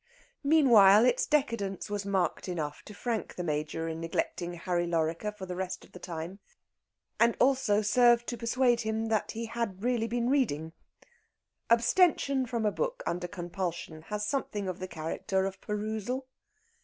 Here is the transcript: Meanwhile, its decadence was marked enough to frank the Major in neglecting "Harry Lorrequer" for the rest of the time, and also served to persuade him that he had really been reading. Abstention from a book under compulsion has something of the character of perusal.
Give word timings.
Meanwhile, 0.43 1.05
its 1.05 1.27
decadence 1.27 1.87
was 1.87 2.07
marked 2.07 2.49
enough 2.49 2.81
to 2.85 2.93
frank 2.95 3.35
the 3.35 3.43
Major 3.43 3.87
in 3.87 4.01
neglecting 4.01 4.53
"Harry 4.55 4.87
Lorrequer" 4.87 5.31
for 5.31 5.45
the 5.45 5.55
rest 5.55 5.85
of 5.85 5.91
the 5.91 5.99
time, 5.99 6.39
and 7.19 7.37
also 7.39 7.83
served 7.83 8.25
to 8.25 8.35
persuade 8.35 8.81
him 8.81 9.09
that 9.09 9.33
he 9.33 9.45
had 9.45 9.83
really 9.83 10.07
been 10.07 10.31
reading. 10.31 10.73
Abstention 11.69 12.47
from 12.47 12.65
a 12.65 12.71
book 12.71 13.03
under 13.05 13.27
compulsion 13.27 14.01
has 14.07 14.25
something 14.25 14.67
of 14.67 14.79
the 14.79 14.87
character 14.87 15.45
of 15.45 15.61
perusal. 15.61 16.25